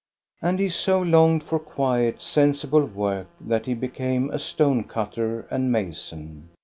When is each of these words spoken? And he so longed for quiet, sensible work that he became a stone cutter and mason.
And 0.41 0.57
he 0.59 0.67
so 0.69 0.99
longed 0.99 1.43
for 1.43 1.59
quiet, 1.59 2.23
sensible 2.23 2.83
work 2.85 3.27
that 3.39 3.67
he 3.67 3.75
became 3.75 4.31
a 4.31 4.39
stone 4.39 4.83
cutter 4.83 5.41
and 5.51 5.71
mason. 5.71 6.49